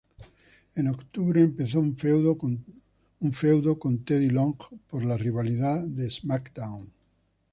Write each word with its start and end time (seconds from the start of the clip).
En 0.73 0.87
octubre 0.87 1.41
empezó 1.43 1.79
un 1.79 1.95
feudo 1.95 2.35
con 3.77 4.03
Teddy 4.03 4.29
Long 4.31 4.55
por 4.89 5.05
la 5.05 5.15
rivalidad 5.15 5.85
SmackDown! 6.09 6.91